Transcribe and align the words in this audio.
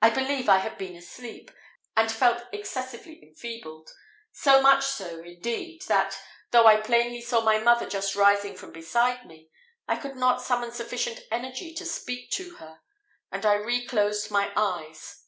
I 0.00 0.10
believe 0.10 0.48
I 0.48 0.58
had 0.58 0.76
been 0.76 0.96
asleep, 0.96 1.52
and 1.96 2.10
felt 2.10 2.48
excessively 2.52 3.22
enfeebled 3.22 3.92
so 4.32 4.60
much 4.60 4.82
so, 4.84 5.20
indeed, 5.22 5.82
that, 5.82 6.18
though 6.50 6.66
I 6.66 6.80
plainly 6.80 7.20
saw 7.20 7.42
my 7.42 7.58
mother 7.60 7.88
just 7.88 8.16
rising 8.16 8.56
from 8.56 8.72
beside 8.72 9.24
me, 9.24 9.52
I 9.86 9.98
could 9.98 10.16
not 10.16 10.42
summon 10.42 10.72
sufficient 10.72 11.20
energy 11.30 11.72
to 11.74 11.84
speak 11.86 12.30
to 12.32 12.56
her, 12.56 12.80
and 13.30 13.46
I 13.46 13.54
reclosed 13.54 14.32
my 14.32 14.50
eyes. 14.56 15.20